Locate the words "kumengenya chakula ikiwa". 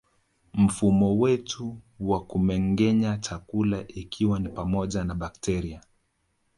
2.25-4.39